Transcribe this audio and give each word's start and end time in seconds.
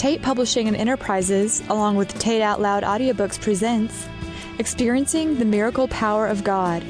Tate 0.00 0.22
Publishing 0.22 0.66
and 0.66 0.74
Enterprises, 0.78 1.62
along 1.68 1.94
with 1.96 2.18
Tate 2.18 2.40
Out 2.40 2.58
Loud 2.58 2.84
Audiobooks, 2.84 3.38
presents 3.38 4.08
Experiencing 4.58 5.38
the 5.38 5.44
Miracle 5.44 5.88
Power 5.88 6.26
of 6.26 6.42
God, 6.42 6.82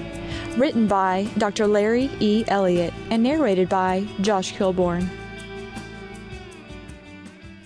written 0.57 0.87
by 0.87 1.29
Dr. 1.37 1.67
Larry 1.67 2.09
E. 2.21 2.45
Elliott 2.47 2.95
and 3.11 3.21
narrated 3.21 3.69
by 3.69 4.07
Josh 4.21 4.53
Kilbourne. 4.53 5.11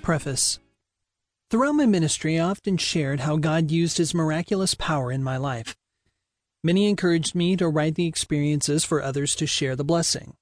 Preface 0.00 0.60
Throughout 1.50 1.72
my 1.72 1.84
ministry, 1.84 2.40
I 2.40 2.48
often 2.48 2.78
shared 2.78 3.20
how 3.20 3.36
God 3.36 3.70
used 3.70 3.98
His 3.98 4.14
miraculous 4.14 4.74
power 4.74 5.12
in 5.12 5.22
my 5.22 5.36
life. 5.36 5.76
Many 6.62 6.88
encouraged 6.88 7.34
me 7.34 7.54
to 7.56 7.68
write 7.68 7.96
the 7.96 8.06
experiences 8.06 8.82
for 8.82 9.02
others 9.02 9.34
to 9.34 9.46
share 9.46 9.76
the 9.76 9.84
blessing. 9.84 10.36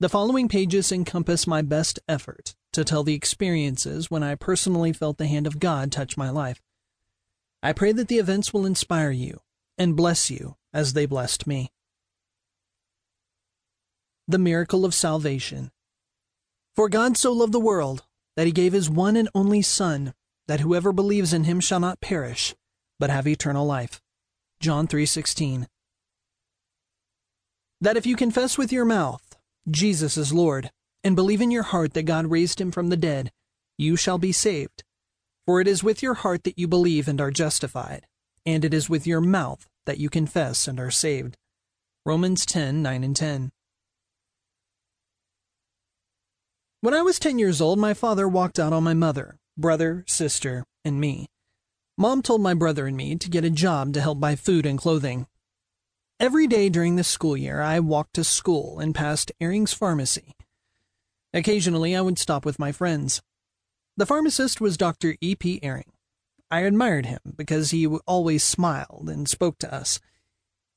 The 0.00 0.08
following 0.08 0.48
pages 0.48 0.90
encompass 0.90 1.46
my 1.46 1.62
best 1.62 2.00
effort 2.08 2.56
to 2.72 2.84
tell 2.84 3.02
the 3.02 3.14
experiences 3.14 4.10
when 4.10 4.22
I 4.22 4.34
personally 4.34 4.92
felt 4.92 5.18
the 5.18 5.26
hand 5.26 5.46
of 5.46 5.58
God 5.58 5.90
touch 5.90 6.16
my 6.16 6.30
life. 6.30 6.62
I 7.62 7.72
pray 7.72 7.92
that 7.92 8.08
the 8.08 8.18
events 8.18 8.54
will 8.54 8.66
inspire 8.66 9.10
you 9.10 9.40
and 9.76 9.96
bless 9.96 10.30
you 10.30 10.56
as 10.72 10.92
they 10.92 11.06
blessed 11.06 11.46
me. 11.46 11.72
The 14.28 14.38
Miracle 14.38 14.84
of 14.84 14.94
Salvation 14.94 15.72
For 16.76 16.88
God 16.88 17.16
so 17.16 17.32
loved 17.32 17.52
the 17.52 17.60
world 17.60 18.04
that 18.36 18.46
he 18.46 18.52
gave 18.52 18.72
his 18.72 18.88
one 18.88 19.16
and 19.16 19.28
only 19.34 19.62
Son, 19.62 20.14
that 20.46 20.60
whoever 20.60 20.92
believes 20.92 21.32
in 21.32 21.44
him 21.44 21.60
shall 21.60 21.80
not 21.80 22.00
perish, 22.00 22.54
but 22.98 23.10
have 23.10 23.26
eternal 23.26 23.66
life. 23.66 24.00
John 24.60 24.86
3:16 24.86 25.66
That 27.80 27.96
if 27.96 28.06
you 28.06 28.16
confess 28.16 28.56
with 28.56 28.72
your 28.72 28.84
mouth 28.84 29.36
Jesus 29.68 30.16
is 30.16 30.32
Lord, 30.32 30.70
and 31.02 31.16
believe 31.16 31.40
in 31.40 31.50
your 31.50 31.62
heart 31.62 31.94
that 31.94 32.02
God 32.02 32.26
raised 32.26 32.60
him 32.60 32.70
from 32.70 32.88
the 32.88 32.96
dead, 32.96 33.30
you 33.78 33.96
shall 33.96 34.18
be 34.18 34.32
saved. 34.32 34.84
For 35.46 35.60
it 35.60 35.68
is 35.68 35.82
with 35.82 36.02
your 36.02 36.14
heart 36.14 36.44
that 36.44 36.58
you 36.58 36.68
believe 36.68 37.08
and 37.08 37.20
are 37.20 37.30
justified, 37.30 38.06
and 38.44 38.64
it 38.64 38.74
is 38.74 38.90
with 38.90 39.06
your 39.06 39.20
mouth 39.20 39.66
that 39.86 39.98
you 39.98 40.10
confess 40.10 40.68
and 40.68 40.78
are 40.78 40.90
saved. 40.90 41.36
Romans 42.04 42.46
10 42.46 42.82
9 42.82 43.04
and 43.04 43.16
10. 43.16 43.50
When 46.82 46.94
I 46.94 47.02
was 47.02 47.18
10 47.18 47.38
years 47.38 47.60
old, 47.60 47.78
my 47.78 47.92
father 47.92 48.26
walked 48.26 48.58
out 48.58 48.72
on 48.72 48.82
my 48.82 48.94
mother, 48.94 49.36
brother, 49.56 50.04
sister, 50.06 50.64
and 50.84 51.00
me. 51.00 51.26
Mom 51.98 52.22
told 52.22 52.40
my 52.40 52.54
brother 52.54 52.86
and 52.86 52.96
me 52.96 53.16
to 53.16 53.28
get 53.28 53.44
a 53.44 53.50
job 53.50 53.92
to 53.92 54.00
help 54.00 54.18
buy 54.18 54.34
food 54.34 54.64
and 54.64 54.78
clothing. 54.78 55.26
Every 56.18 56.46
day 56.46 56.70
during 56.70 56.96
the 56.96 57.04
school 57.04 57.36
year, 57.36 57.60
I 57.60 57.80
walked 57.80 58.14
to 58.14 58.24
school 58.24 58.78
and 58.78 58.94
passed 58.94 59.32
Ehring's 59.40 59.74
pharmacy. 59.74 60.34
Occasionally, 61.32 61.94
I 61.94 62.00
would 62.00 62.18
stop 62.18 62.44
with 62.44 62.58
my 62.58 62.72
friends. 62.72 63.22
The 63.96 64.06
pharmacist 64.06 64.60
was 64.60 64.76
Dr. 64.76 65.16
E. 65.20 65.34
P. 65.34 65.60
Ehring. 65.62 65.92
I 66.50 66.60
admired 66.60 67.06
him 67.06 67.20
because 67.36 67.70
he 67.70 67.86
always 67.86 68.42
smiled 68.42 69.08
and 69.08 69.28
spoke 69.28 69.58
to 69.58 69.72
us. 69.72 70.00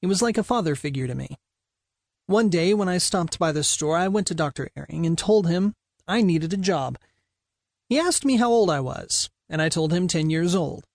He 0.02 0.08
was 0.08 0.22
like 0.22 0.38
a 0.38 0.44
father 0.44 0.76
figure 0.76 1.08
to 1.08 1.16
me. 1.16 1.38
One 2.28 2.50
day, 2.50 2.74
when 2.74 2.88
I 2.88 3.00
stopped 3.00 3.40
by 3.40 3.52
the 3.52 3.64
store, 3.64 3.98
I 3.98 4.08
went 4.08 4.28
to 4.28 4.36
Dr. 4.36 4.70
Ehring 4.78 5.06
and 5.06 5.18
told 5.18 5.48
him 5.48 5.74
I 6.08 6.22
needed 6.22 6.54
a 6.54 6.58
job. 6.58 6.98
He 7.90 8.00
asked 8.00 8.24
me 8.24 8.38
how 8.38 8.52
old 8.52 8.70
I 8.70 8.80
was, 8.80 9.30
and 9.50 9.62
I 9.62 9.70
told 9.70 9.92
him 9.92 10.08
10 10.08 10.30
years 10.30 10.54
old. 10.56 10.86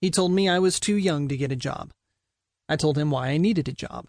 He 0.00 0.10
told 0.10 0.32
me 0.32 0.48
I 0.48 0.58
was 0.58 0.80
too 0.80 0.96
young 0.96 1.28
to 1.28 1.36
get 1.36 1.52
a 1.52 1.56
job. 1.56 1.92
I 2.68 2.76
told 2.76 2.96
him 2.96 3.10
why 3.10 3.28
I 3.28 3.36
needed 3.36 3.68
a 3.68 3.72
job. 3.72 4.08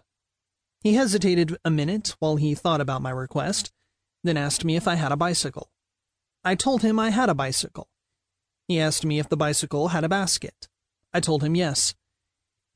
He 0.80 0.94
hesitated 0.94 1.56
a 1.64 1.70
minute 1.70 2.16
while 2.18 2.36
he 2.36 2.54
thought 2.54 2.80
about 2.80 3.02
my 3.02 3.10
request, 3.10 3.70
then 4.22 4.36
asked 4.36 4.64
me 4.64 4.76
if 4.76 4.86
I 4.88 4.94
had 4.94 5.12
a 5.12 5.16
bicycle. 5.16 5.70
I 6.44 6.54
told 6.54 6.82
him 6.82 6.98
I 6.98 7.10
had 7.10 7.28
a 7.28 7.34
bicycle. 7.34 7.88
He 8.68 8.80
asked 8.80 9.04
me 9.04 9.18
if 9.18 9.28
the 9.28 9.36
bicycle 9.36 9.88
had 9.88 10.04
a 10.04 10.08
basket. 10.08 10.68
I 11.12 11.20
told 11.20 11.42
him 11.42 11.54
yes. 11.54 11.94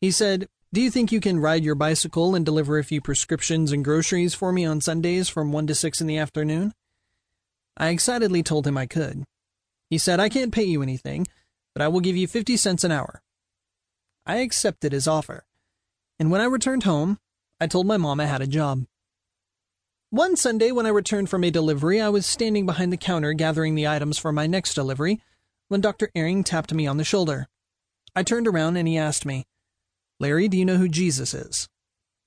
He 0.01 0.11
said, 0.11 0.49
Do 0.73 0.81
you 0.81 0.91
think 0.91 1.13
you 1.13 1.21
can 1.21 1.41
ride 1.41 1.65
your 1.65 1.75
bicycle 1.75 2.35
and 2.35 2.45
deliver 2.45 2.79
a 2.79 2.85
few 2.85 3.01
prescriptions 3.01 3.73
and 3.73 3.85
groceries 3.85 4.35
for 4.35 4.53
me 4.53 4.65
on 4.65 4.81
Sundays 4.81 5.29
from 5.29 5.53
1 5.53 5.67
to 5.69 5.75
6 5.75 6.01
in 6.01 6.07
the 6.07 6.19
afternoon? 6.19 6.73
I 7.77 7.89
excitedly 7.89 8.43
told 8.43 8.67
him 8.67 8.77
I 8.77 8.87
could. 8.87 9.25
He 9.91 9.99
said, 9.99 10.21
I 10.21 10.29
can't 10.29 10.53
pay 10.53 10.65
you 10.65 10.83
anything, 10.83 11.27
but 11.75 11.83
I 11.83 11.89
will 11.89 12.01
give 12.01 12.17
you 12.17 12.27
50 12.27 12.57
cents 12.57 12.85
an 12.85 12.93
hour. 12.93 13.23
I 14.27 14.39
accepted 14.39 14.93
his 14.93 15.07
offer 15.07 15.45
and 16.19 16.31
when 16.31 16.41
I 16.41 16.45
returned 16.45 16.85
home, 16.85 17.19
I 17.61 17.67
told 17.67 17.87
my 17.87 17.97
mom 17.97 18.21
I 18.21 18.27
had 18.27 18.43
a 18.43 18.47
job. 18.47 18.85
One 20.11 20.37
Sunday, 20.37 20.71
when 20.71 20.87
I 20.87 20.91
returned 20.91 21.29
from 21.29 21.43
a 21.43 21.51
delivery, 21.51 22.01
I 22.01 22.11
was 22.11 22.27
standing 22.27 22.65
behind 22.65 22.93
the 22.93 22.97
counter 22.97 23.33
gathering 23.33 23.75
the 23.75 23.89
items 23.89 24.19
for 24.19 24.31
my 24.31 24.47
next 24.47 24.75
delivery 24.75 25.21
when 25.67 25.81
Dr. 25.81 26.11
Ehring 26.15 26.45
tapped 26.45 26.73
me 26.73 26.87
on 26.87 26.97
the 26.97 27.05
shoulder. 27.05 27.49
I 28.15 28.23
turned 28.23 28.47
around 28.47 28.77
and 28.77 28.87
he 28.87 28.97
asked 28.97 29.27
me, 29.27 29.47
Larry, 30.21 30.49
do 30.49 30.57
you 30.57 30.65
know 30.65 30.77
who 30.77 30.89
Jesus 30.89 31.35
is? 31.35 31.69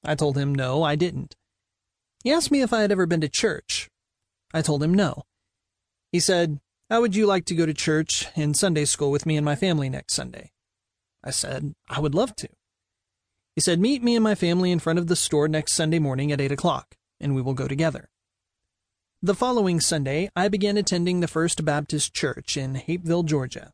I 0.03 0.15
told 0.15 0.37
him 0.37 0.53
no, 0.53 0.83
I 0.83 0.95
didn't. 0.95 1.35
He 2.23 2.33
asked 2.33 2.51
me 2.51 2.61
if 2.61 2.73
I 2.73 2.81
had 2.81 2.91
ever 2.91 3.05
been 3.05 3.21
to 3.21 3.29
church. 3.29 3.89
I 4.53 4.61
told 4.61 4.83
him 4.83 4.93
no. 4.93 5.23
He 6.11 6.19
said, 6.19 6.59
How 6.89 6.99
would 6.99 7.15
you 7.15 7.25
like 7.25 7.45
to 7.45 7.55
go 7.55 7.65
to 7.65 7.73
church 7.73 8.27
in 8.35 8.53
Sunday 8.53 8.85
school 8.85 9.09
with 9.09 9.25
me 9.25 9.37
and 9.37 9.45
my 9.45 9.55
family 9.55 9.89
next 9.89 10.13
Sunday? 10.13 10.51
I 11.23 11.31
said, 11.31 11.73
I 11.89 12.01
would 12.01 12.13
love 12.13 12.35
to. 12.37 12.49
He 13.55 13.61
said, 13.61 13.79
Meet 13.79 14.03
me 14.03 14.15
and 14.15 14.23
my 14.23 14.35
family 14.35 14.71
in 14.71 14.79
front 14.79 14.99
of 14.99 15.07
the 15.07 15.15
store 15.15 15.47
next 15.47 15.73
Sunday 15.73 15.99
morning 15.99 16.31
at 16.31 16.41
8 16.41 16.51
o'clock, 16.51 16.95
and 17.19 17.35
we 17.35 17.41
will 17.41 17.53
go 17.53 17.67
together. 17.67 18.09
The 19.21 19.35
following 19.35 19.81
Sunday, 19.81 20.29
I 20.35 20.47
began 20.47 20.77
attending 20.77 21.19
the 21.19 21.27
First 21.27 21.65
Baptist 21.65 22.13
Church 22.13 22.55
in 22.55 22.75
Hapeville, 22.75 23.23
Georgia, 23.23 23.73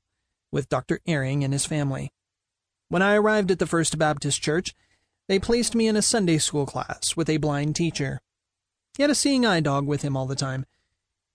with 0.52 0.70
Dr. 0.70 1.00
Ehring 1.08 1.44
and 1.44 1.54
his 1.54 1.66
family. 1.66 2.12
When 2.90 3.02
I 3.02 3.16
arrived 3.16 3.52
at 3.52 3.60
the 3.60 3.68
First 3.68 3.98
Baptist 4.00 4.42
Church, 4.42 4.74
they 5.28 5.40
placed 5.40 5.76
me 5.76 5.88
in 5.88 5.96
a 5.96 6.02
Sunday 6.02 6.38
school 6.38 6.66
class 6.66 7.16
with 7.16 7.30
a 7.30 7.38
blind 7.38 7.76
teacher. 7.76 8.22
He 8.96 9.04
had 9.04 9.12
a 9.12 9.16
seeing 9.16 9.46
eye 9.46 9.60
dog 9.60 9.86
with 9.86 10.02
him 10.02 10.16
all 10.16 10.26
the 10.26 10.36
time. 10.36 10.66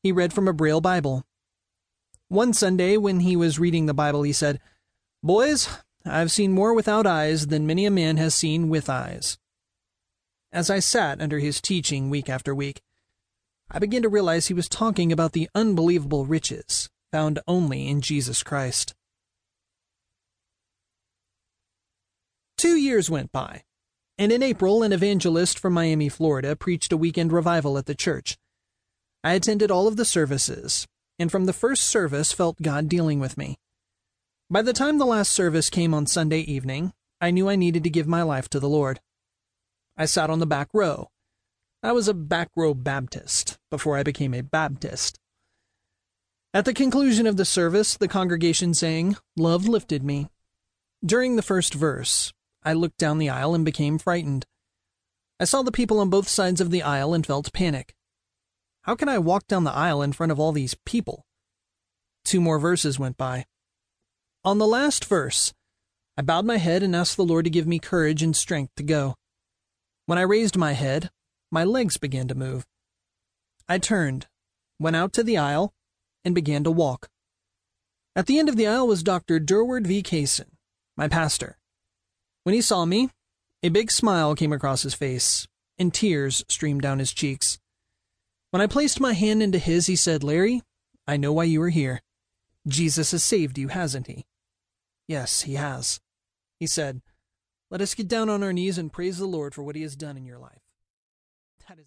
He 0.02 0.12
read 0.12 0.32
from 0.32 0.48
a 0.48 0.52
Braille 0.52 0.80
Bible. 0.80 1.24
One 2.28 2.52
Sunday, 2.52 2.96
when 2.96 3.20
he 3.20 3.36
was 3.36 3.58
reading 3.58 3.86
the 3.86 3.94
Bible, 3.94 4.22
he 4.22 4.32
said, 4.32 4.60
Boys, 5.22 5.68
I've 6.04 6.32
seen 6.32 6.52
more 6.52 6.72
without 6.72 7.06
eyes 7.06 7.48
than 7.48 7.66
many 7.66 7.84
a 7.84 7.90
man 7.90 8.16
has 8.16 8.34
seen 8.34 8.68
with 8.68 8.88
eyes. 8.88 9.38
As 10.52 10.68
I 10.68 10.80
sat 10.80 11.20
under 11.20 11.38
his 11.38 11.60
teaching 11.60 12.10
week 12.10 12.28
after 12.28 12.54
week, 12.54 12.82
I 13.70 13.78
began 13.78 14.02
to 14.02 14.08
realize 14.08 14.48
he 14.48 14.54
was 14.54 14.68
talking 14.68 15.12
about 15.12 15.32
the 15.32 15.48
unbelievable 15.54 16.26
riches 16.26 16.90
found 17.12 17.38
only 17.46 17.88
in 17.88 18.00
Jesus 18.00 18.42
Christ. 18.42 18.94
Two 22.58 22.74
years 22.76 23.08
went 23.08 23.30
by, 23.30 23.62
and 24.18 24.32
in 24.32 24.42
April, 24.42 24.82
an 24.82 24.92
evangelist 24.92 25.58
from 25.58 25.72
Miami, 25.72 26.08
Florida, 26.08 26.56
preached 26.56 26.92
a 26.92 26.96
weekend 26.96 27.32
revival 27.32 27.78
at 27.78 27.86
the 27.86 27.94
church. 27.94 28.36
I 29.22 29.34
attended 29.34 29.70
all 29.70 29.86
of 29.86 29.96
the 29.96 30.04
services, 30.04 30.86
and 31.18 31.30
from 31.30 31.46
the 31.46 31.52
first 31.52 31.84
service 31.84 32.32
felt 32.32 32.60
God 32.60 32.88
dealing 32.88 33.20
with 33.20 33.38
me. 33.38 33.56
By 34.50 34.62
the 34.62 34.72
time 34.72 34.98
the 34.98 35.06
last 35.06 35.32
service 35.32 35.70
came 35.70 35.94
on 35.94 36.06
Sunday 36.06 36.40
evening, 36.40 36.92
I 37.20 37.30
knew 37.30 37.48
I 37.48 37.54
needed 37.56 37.84
to 37.84 37.90
give 37.90 38.08
my 38.08 38.22
life 38.22 38.48
to 38.50 38.58
the 38.58 38.68
Lord. 38.68 39.00
I 40.00 40.06
sat 40.06 40.30
on 40.30 40.38
the 40.38 40.46
back 40.46 40.70
row. 40.72 41.10
I 41.82 41.92
was 41.92 42.08
a 42.08 42.14
back 42.14 42.48
row 42.56 42.72
Baptist 42.72 43.58
before 43.70 43.98
I 43.98 44.02
became 44.02 44.32
a 44.32 44.40
Baptist. 44.40 45.18
At 46.54 46.64
the 46.64 46.72
conclusion 46.72 47.26
of 47.26 47.36
the 47.36 47.44
service, 47.44 47.98
the 47.98 48.08
congregation 48.08 48.72
sang, 48.72 49.18
Love 49.36 49.68
lifted 49.68 50.02
me. 50.02 50.30
During 51.04 51.36
the 51.36 51.42
first 51.42 51.74
verse, 51.74 52.32
I 52.62 52.72
looked 52.72 52.96
down 52.96 53.18
the 53.18 53.28
aisle 53.28 53.54
and 53.54 53.62
became 53.62 53.98
frightened. 53.98 54.46
I 55.38 55.44
saw 55.44 55.60
the 55.60 55.70
people 55.70 56.00
on 56.00 56.08
both 56.08 56.28
sides 56.28 56.62
of 56.62 56.70
the 56.70 56.82
aisle 56.82 57.12
and 57.12 57.26
felt 57.26 57.52
panic. 57.52 57.94
How 58.84 58.94
can 58.94 59.10
I 59.10 59.18
walk 59.18 59.48
down 59.48 59.64
the 59.64 59.70
aisle 59.70 60.00
in 60.00 60.14
front 60.14 60.32
of 60.32 60.40
all 60.40 60.52
these 60.52 60.78
people? 60.86 61.26
Two 62.24 62.40
more 62.40 62.58
verses 62.58 62.98
went 62.98 63.18
by. 63.18 63.44
On 64.46 64.56
the 64.56 64.66
last 64.66 65.04
verse, 65.04 65.52
I 66.16 66.22
bowed 66.22 66.46
my 66.46 66.56
head 66.56 66.82
and 66.82 66.96
asked 66.96 67.18
the 67.18 67.22
Lord 67.22 67.44
to 67.44 67.50
give 67.50 67.66
me 67.66 67.78
courage 67.78 68.22
and 68.22 68.34
strength 68.34 68.74
to 68.76 68.82
go. 68.82 69.16
When 70.10 70.18
I 70.18 70.22
raised 70.22 70.56
my 70.56 70.72
head, 70.72 71.12
my 71.52 71.62
legs 71.62 71.96
began 71.96 72.26
to 72.26 72.34
move. 72.34 72.66
I 73.68 73.78
turned, 73.78 74.26
went 74.76 74.96
out 74.96 75.12
to 75.12 75.22
the 75.22 75.38
aisle, 75.38 75.72
and 76.24 76.34
began 76.34 76.64
to 76.64 76.70
walk. 76.72 77.08
At 78.16 78.26
the 78.26 78.40
end 78.40 78.48
of 78.48 78.56
the 78.56 78.66
aisle 78.66 78.88
was 78.88 79.04
Dr. 79.04 79.38
Durward 79.38 79.86
V. 79.86 80.02
Kaysen, 80.02 80.56
my 80.96 81.06
pastor. 81.06 81.58
When 82.42 82.56
he 82.56 82.60
saw 82.60 82.84
me, 82.86 83.10
a 83.62 83.68
big 83.68 83.92
smile 83.92 84.34
came 84.34 84.52
across 84.52 84.82
his 84.82 84.94
face, 84.94 85.46
and 85.78 85.94
tears 85.94 86.44
streamed 86.48 86.82
down 86.82 86.98
his 86.98 87.12
cheeks. 87.12 87.60
When 88.50 88.60
I 88.60 88.66
placed 88.66 88.98
my 88.98 89.12
hand 89.12 89.44
into 89.44 89.60
his, 89.60 89.86
he 89.86 89.94
said, 89.94 90.24
Larry, 90.24 90.62
I 91.06 91.18
know 91.18 91.32
why 91.32 91.44
you 91.44 91.62
are 91.62 91.68
here. 91.68 92.02
Jesus 92.66 93.12
has 93.12 93.22
saved 93.22 93.58
you, 93.58 93.68
hasn't 93.68 94.08
he? 94.08 94.26
Yes, 95.06 95.42
he 95.42 95.54
has. 95.54 96.00
He 96.58 96.66
said, 96.66 97.00
Let 97.70 97.80
us 97.80 97.94
get 97.94 98.08
down 98.08 98.28
on 98.28 98.42
our 98.42 98.52
knees 98.52 98.78
and 98.78 98.92
praise 98.92 99.18
the 99.18 99.26
Lord 99.26 99.54
for 99.54 99.62
what 99.62 99.76
he 99.76 99.82
has 99.82 99.94
done 99.94 100.16
in 100.16 100.26
your 100.26 100.38
life. 100.38 100.69